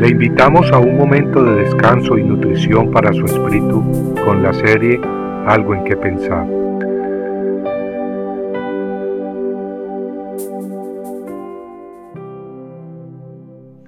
Le 0.00 0.08
invitamos 0.08 0.72
a 0.72 0.78
un 0.78 0.96
momento 0.96 1.44
de 1.44 1.64
descanso 1.64 2.16
y 2.16 2.24
nutrición 2.24 2.90
para 2.90 3.12
su 3.12 3.22
espíritu 3.26 4.14
con 4.24 4.42
la 4.42 4.54
serie 4.54 4.98
Algo 5.46 5.74
en 5.74 5.84
que 5.84 5.94
pensar. 5.94 6.46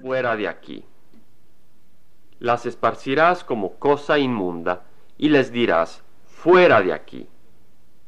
Fuera 0.02 0.36
de 0.36 0.48
aquí. 0.48 0.84
Las 2.40 2.66
esparcirás 2.66 3.42
como 3.42 3.76
cosa 3.78 4.18
inmunda 4.18 4.82
y 5.16 5.30
les 5.30 5.50
dirás, 5.50 6.04
fuera 6.26 6.82
de 6.82 6.92
aquí. 6.92 7.26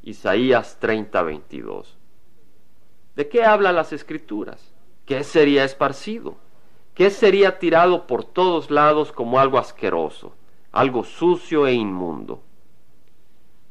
Isaías 0.03 0.77
30:22. 0.79 1.97
¿De 3.17 3.31
qué 3.31 3.45
hablan 3.47 3.77
las 3.77 3.95
escrituras? 3.95 4.75
¿Qué 5.07 5.25
sería 5.25 5.65
esparcido? 5.65 6.45
¿Qué 6.95 7.11
sería 7.11 7.59
tirado 7.59 8.07
por 8.07 8.25
todos 8.25 8.71
lados 8.71 9.13
como 9.13 9.39
algo 9.39 9.59
asqueroso, 9.59 10.35
algo 10.73 11.05
sucio 11.05 11.67
e 11.67 11.75
inmundo? 11.75 12.43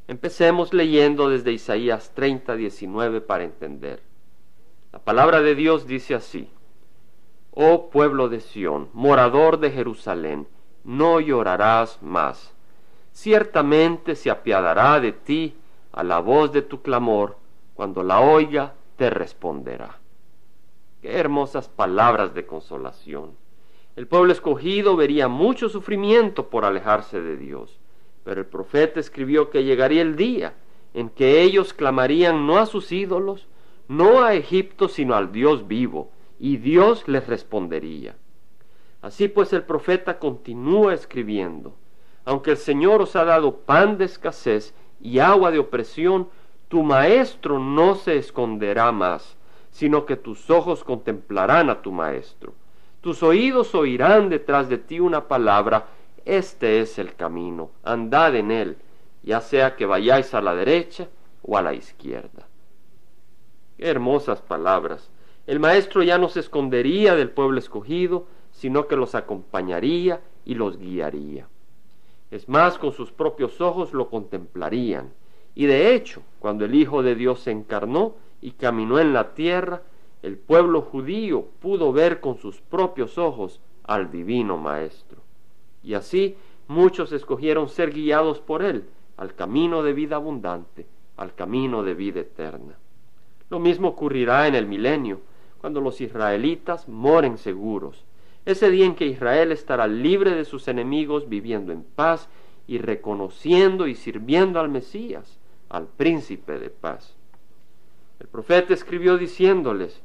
Empecemos 0.08 0.74
leyendo 0.74 1.30
desde 1.30 1.54
Isaías 1.54 2.12
30:19 2.16 3.22
para 3.22 3.44
entender. 3.44 4.04
La 4.92 5.00
palabra 5.00 5.42
de 5.42 5.56
Dios 5.56 5.88
dice 5.88 6.16
así: 6.16 6.50
Oh 7.52 7.90
pueblo 7.90 8.30
de 8.30 8.42
Sión, 8.42 8.90
morador 8.94 9.60
de 9.60 9.72
Jerusalén, 9.72 10.48
no 10.84 11.20
llorarás 11.20 12.02
más 12.02 12.54
ciertamente 13.14 14.16
se 14.16 14.30
apiadará 14.30 15.00
de 15.00 15.14
ti 15.14 15.56
a 15.94 16.04
la 16.04 16.20
voz 16.20 16.52
de 16.52 16.64
tu 16.64 16.82
clamor, 16.82 17.38
cuando 17.76 18.04
la 18.04 18.20
oiga 18.20 18.74
te 18.98 19.10
responderá. 19.10 20.00
Qué 21.04 21.18
hermosas 21.18 21.68
palabras 21.68 22.34
de 22.34 22.46
consolación. 22.46 23.32
El 23.98 24.08
pueblo 24.08 24.32
escogido 24.32 24.96
vería 24.96 25.28
mucho 25.28 25.68
sufrimiento 25.68 26.50
por 26.50 26.64
alejarse 26.64 27.20
de 27.20 27.36
Dios, 27.36 27.78
pero 28.24 28.40
el 28.40 28.48
profeta 28.48 29.02
escribió 29.02 29.50
que 29.50 29.66
llegaría 29.66 30.02
el 30.02 30.16
día 30.16 30.54
en 30.94 31.10
que 31.10 31.42
ellos 31.42 31.74
clamarían 31.74 32.48
no 32.48 32.58
a 32.58 32.66
sus 32.66 32.90
ídolos, 32.94 33.50
no 33.90 34.24
a 34.24 34.34
Egipto, 34.34 34.88
sino 34.88 35.14
al 35.16 35.34
Dios 35.34 35.68
vivo, 35.68 36.10
y 36.40 36.56
Dios 36.56 37.06
les 37.10 37.28
respondería. 37.28 38.16
Así 39.02 39.28
pues 39.28 39.52
el 39.52 39.64
profeta 39.64 40.20
continúa 40.20 40.94
escribiendo, 40.94 41.76
aunque 42.24 42.52
el 42.52 42.58
Señor 42.58 43.02
os 43.02 43.18
ha 43.18 43.26
dado 43.26 43.58
pan 43.58 43.98
de 43.98 44.06
escasez 44.06 44.74
y 45.02 45.20
agua 45.20 45.52
de 45.52 45.60
opresión, 45.60 46.30
tu 46.70 46.82
maestro 46.82 47.60
no 47.60 47.96
se 47.96 48.16
esconderá 48.16 48.94
más, 48.94 49.36
sino 49.74 50.06
que 50.06 50.16
tus 50.16 50.50
ojos 50.50 50.84
contemplarán 50.84 51.70
a 51.70 51.82
tu 51.82 51.92
maestro. 51.92 52.54
Tus 53.02 53.22
oídos 53.24 53.76
oirán 53.76 54.30
detrás 54.30 54.70
de 54.70 54.78
ti 54.78 55.00
una 55.00 55.28
palabra, 55.28 55.88
este 56.26 56.80
es 56.80 56.98
el 57.00 57.16
camino, 57.16 57.72
andad 57.84 58.36
en 58.36 58.52
él, 58.52 58.78
ya 59.24 59.42
sea 59.42 59.76
que 59.76 59.86
vayáis 59.86 60.34
a 60.34 60.42
la 60.42 60.56
derecha 60.56 61.10
o 61.42 61.58
a 61.58 61.62
la 61.62 61.74
izquierda. 61.74 62.48
Qué 63.78 63.90
hermosas 63.90 64.42
palabras. 64.42 65.10
El 65.48 65.60
maestro 65.60 66.04
ya 66.04 66.18
no 66.18 66.30
se 66.30 66.40
escondería 66.40 67.16
del 67.16 67.32
pueblo 67.32 67.58
escogido, 67.58 68.28
sino 68.52 68.88
que 68.88 68.96
los 68.96 69.16
acompañaría 69.16 70.22
y 70.46 70.54
los 70.54 70.78
guiaría. 70.78 71.48
Es 72.30 72.48
más, 72.48 72.78
con 72.78 72.94
sus 72.94 73.12
propios 73.12 73.60
ojos 73.60 73.92
lo 73.92 74.10
contemplarían. 74.10 75.12
Y 75.56 75.66
de 75.66 75.94
hecho, 75.94 76.22
cuando 76.40 76.64
el 76.64 76.76
Hijo 76.76 77.04
de 77.04 77.16
Dios 77.16 77.42
se 77.42 77.52
encarnó 77.52 78.16
y 78.44 78.52
caminó 78.52 79.00
en 79.00 79.14
la 79.14 79.34
tierra, 79.36 79.84
el 80.22 80.38
pueblo 80.38 80.82
judío 80.82 81.48
pudo 81.62 81.94
ver 81.94 82.20
con 82.20 82.38
sus 82.38 82.60
propios 82.60 83.18
ojos 83.18 83.62
al 83.86 84.12
divino 84.12 84.58
Maestro. 84.58 85.22
Y 85.82 85.94
así 85.94 86.36
muchos 86.68 87.14
escogieron 87.14 87.70
ser 87.70 87.92
guiados 87.92 88.42
por 88.42 88.62
él 88.62 88.84
al 89.16 89.34
camino 89.34 89.82
de 89.82 89.94
vida 89.94 90.18
abundante, 90.18 90.86
al 91.16 91.34
camino 91.36 91.84
de 91.84 91.94
vida 91.94 92.20
eterna. 92.20 92.78
Lo 93.50 93.60
mismo 93.60 93.88
ocurrirá 93.88 94.46
en 94.46 94.56
el 94.56 94.68
milenio, 94.68 95.22
cuando 95.62 95.80
los 95.80 96.02
israelitas 96.02 96.90
moren 96.90 97.38
seguros, 97.38 98.04
ese 98.44 98.70
día 98.70 98.86
en 98.86 98.96
que 98.96 99.06
Israel 99.06 99.54
estará 99.54 99.88
libre 99.88 100.32
de 100.32 100.44
sus 100.44 100.68
enemigos, 100.68 101.30
viviendo 101.30 101.72
en 101.72 101.84
paz 101.84 102.28
y 102.68 102.78
reconociendo 102.78 103.88
y 103.88 103.96
sirviendo 103.96 104.60
al 104.60 104.68
Mesías, 104.68 105.40
al 105.70 105.88
príncipe 105.88 106.60
de 106.60 106.70
paz. 106.70 107.16
El 108.20 108.28
profeta 108.28 108.74
escribió 108.74 109.18
diciéndoles, 109.18 110.02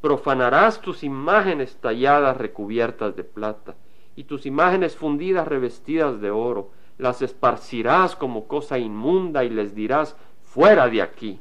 profanarás 0.00 0.80
tus 0.80 1.02
imágenes 1.02 1.76
talladas 1.76 2.36
recubiertas 2.36 3.16
de 3.16 3.24
plata, 3.24 3.76
y 4.16 4.24
tus 4.24 4.46
imágenes 4.46 4.96
fundidas 4.96 5.46
revestidas 5.46 6.20
de 6.20 6.30
oro, 6.30 6.70
las 6.98 7.22
esparcirás 7.22 8.16
como 8.16 8.46
cosa 8.46 8.78
inmunda 8.78 9.44
y 9.44 9.50
les 9.50 9.74
dirás, 9.74 10.16
fuera 10.42 10.88
de 10.88 11.02
aquí. 11.02 11.40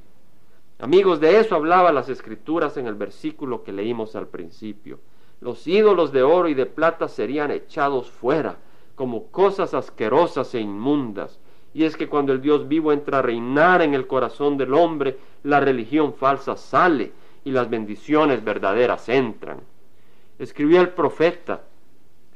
Amigos, 0.79 1.19
de 1.19 1.39
eso 1.39 1.55
hablaba 1.55 1.91
las 1.91 2.09
escrituras 2.09 2.77
en 2.77 2.87
el 2.87 2.95
versículo 2.95 3.63
que 3.63 3.73
leímos 3.73 4.15
al 4.15 4.27
principio 4.27 4.99
los 5.41 5.67
ídolos 5.67 6.11
de 6.11 6.23
oro 6.23 6.49
y 6.49 6.53
de 6.53 6.65
plata 6.65 7.07
serían 7.07 7.51
echados 7.51 8.09
fuera 8.09 8.57
como 8.95 9.27
cosas 9.27 9.73
asquerosas 9.73 10.53
e 10.53 10.59
inmundas. 10.59 11.39
Y 11.79 11.85
es 11.85 11.95
que 11.95 12.09
cuando 12.09 12.33
el 12.33 12.41
Dios 12.41 12.67
vivo 12.67 12.91
entra 12.91 13.19
a 13.19 13.21
reinar 13.21 13.81
en 13.81 13.93
el 13.93 14.05
corazón 14.05 14.57
del 14.57 14.73
hombre, 14.73 15.17
la 15.43 15.61
religión 15.61 16.13
falsa 16.13 16.57
sale 16.57 17.13
y 17.45 17.51
las 17.51 17.69
bendiciones 17.69 18.43
verdaderas 18.43 19.07
entran. 19.07 19.61
Escribió 20.39 20.81
el 20.81 20.89
profeta, 20.89 21.61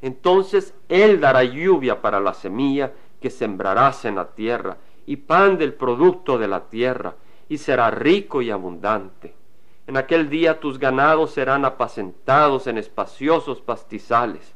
entonces 0.02 0.74
Él 0.88 1.20
dará 1.20 1.44
lluvia 1.44 2.02
para 2.02 2.22
la 2.22 2.34
semilla 2.34 2.94
que 3.20 3.30
sembrarás 3.30 4.06
en 4.06 4.16
la 4.16 4.30
tierra, 4.30 4.78
y 5.06 5.18
pan 5.18 5.58
del 5.58 5.74
producto 5.74 6.38
de 6.38 6.48
la 6.48 6.70
tierra, 6.70 7.16
y 7.50 7.58
será 7.58 7.92
rico 7.92 8.42
y 8.42 8.50
abundante. 8.50 9.36
En 9.88 9.98
aquel 9.98 10.30
día 10.30 10.62
tus 10.62 10.80
ganados 10.80 11.32
serán 11.32 11.66
apacentados 11.66 12.66
en 12.68 12.78
espaciosos 12.78 13.60
pastizales. 13.60 14.56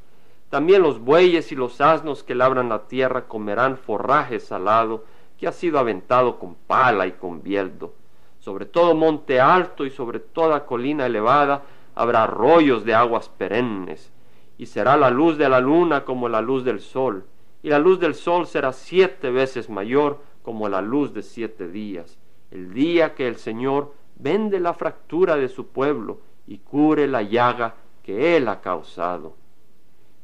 También 0.50 0.82
los 0.82 1.00
bueyes 1.00 1.52
y 1.52 1.56
los 1.56 1.82
asnos 1.82 2.24
que 2.24 2.34
labran 2.34 2.70
la 2.70 2.88
tierra 2.88 3.28
comerán 3.28 3.78
forraje 3.78 4.40
salado 4.40 5.04
que 5.38 5.48
ha 5.48 5.52
sido 5.52 5.78
aventado 5.78 6.40
con 6.40 6.56
pala 6.56 7.06
y 7.06 7.12
con 7.12 7.44
bieldo. 7.44 7.94
Sobre 8.40 8.66
todo 8.66 8.96
monte 8.96 9.42
alto 9.42 9.86
y 9.86 9.90
sobre 9.90 10.20
toda 10.20 10.66
colina 10.66 11.06
elevada 11.06 11.64
habrá 11.96 12.24
arroyos 12.24 12.86
de 12.86 12.96
aguas 12.96 13.28
perennes, 13.28 14.12
y 14.58 14.68
será 14.68 14.96
la 14.96 15.10
luz 15.10 15.38
de 15.38 15.50
la 15.50 15.60
luna 15.60 16.06
como 16.06 16.30
la 16.30 16.42
luz 16.42 16.64
del 16.64 16.80
sol, 16.80 17.26
y 17.62 17.70
la 17.70 17.80
luz 17.80 18.00
del 18.00 18.16
sol 18.16 18.48
será 18.48 18.72
siete 18.72 19.32
veces 19.32 19.70
mayor 19.70 20.20
como 20.44 20.70
la 20.70 20.82
luz 20.82 21.14
de 21.14 21.24
siete 21.24 21.68
días, 21.68 22.18
el 22.52 22.74
día 22.74 23.16
que 23.16 23.28
el 23.28 23.36
Señor 23.36 23.94
vende 24.16 24.60
la 24.60 24.74
fractura 24.74 25.36
de 25.36 25.50
su 25.50 25.68
pueblo 25.68 26.20
y 26.48 26.60
cure 26.60 27.08
la 27.08 27.22
llaga 27.22 27.76
que 28.04 28.38
él 28.38 28.48
ha 28.48 28.62
causado. 28.62 29.36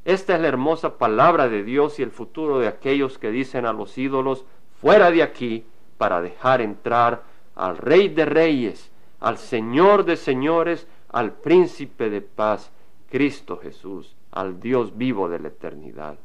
Esta 0.06 0.36
es 0.36 0.42
la 0.42 0.48
hermosa 0.50 0.98
palabra 0.98 1.48
de 1.48 1.64
Dios 1.64 2.00
y 2.00 2.04
el 2.04 2.12
futuro 2.12 2.60
de 2.60 2.68
aquellos 2.68 3.18
que 3.18 3.32
dicen 3.32 3.66
a 3.66 3.74
los 3.74 3.98
ídolos, 3.98 4.46
fuera 4.82 5.12
de 5.12 5.24
aquí, 5.24 5.66
para 5.98 6.22
dejar 6.22 6.62
entrar 6.62 7.24
al 7.56 7.78
Rey 7.78 8.10
de 8.10 8.26
Reyes, 8.26 8.92
al 9.22 9.38
Señor 9.38 10.04
de 10.04 10.18
Señores, 10.18 10.88
al 11.10 11.32
Príncipe 11.32 12.10
de 12.10 12.22
Paz, 12.22 12.72
Cristo 13.10 13.58
Jesús, 13.58 14.16
al 14.32 14.60
Dios 14.60 14.98
vivo 14.98 15.30
de 15.30 15.40
la 15.40 15.48
eternidad. 15.48 16.18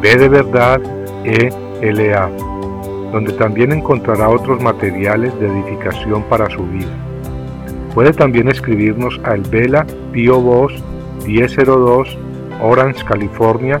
B 0.00 0.16
de 0.16 0.28
verdad 0.28 0.80
E 1.24 1.50
L 1.80 2.14
A, 2.14 2.28
donde 3.10 3.32
también 3.32 3.72
encontrará 3.72 4.28
otros 4.28 4.62
materiales 4.62 5.36
de 5.40 5.48
edificación 5.48 6.22
para 6.24 6.48
su 6.50 6.62
vida. 6.64 6.92
Puede 7.94 8.12
también 8.12 8.48
escribirnos 8.48 9.18
a 9.24 9.34
El 9.34 9.42
Vela 9.42 9.86
Pio 10.12 10.40
Voz 10.40 10.72
1002 11.26 12.18
Orange, 12.62 13.04
California 13.04 13.80